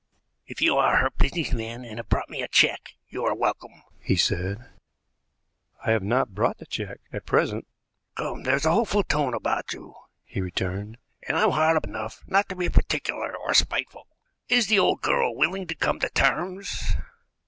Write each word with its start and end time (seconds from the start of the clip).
"If 0.47 0.63
you 0.63 0.77
are 0.79 0.97
her 0.97 1.11
business 1.11 1.53
man 1.53 1.85
and 1.85 1.99
have 1.99 2.09
brought 2.09 2.27
me 2.27 2.41
a 2.41 2.47
check, 2.47 2.93
you 3.09 3.23
are 3.23 3.35
welcome," 3.35 3.83
he 3.99 4.15
said. 4.15 4.67
"I 5.85 5.91
have 5.91 6.01
not 6.01 6.33
brought 6.33 6.57
the 6.57 6.65
check 6.65 7.01
at 7.13 7.27
present." 7.27 7.67
"Come, 8.15 8.41
there's 8.41 8.65
a 8.65 8.71
hopeful 8.71 9.03
tone 9.03 9.35
about 9.35 9.73
you," 9.73 9.93
he 10.23 10.41
returned, 10.41 10.97
"and 11.27 11.37
I'm 11.37 11.51
hard 11.51 11.77
up 11.77 11.85
enough 11.85 12.23
not 12.25 12.49
to 12.49 12.55
be 12.55 12.67
particular 12.67 13.37
or 13.37 13.53
spiteful. 13.53 14.07
Is 14.49 14.65
the 14.65 14.79
old 14.79 15.03
girl 15.03 15.35
willing 15.35 15.67
to 15.67 15.75
come 15.75 15.99
to 15.99 16.09
terms?" 16.09 16.93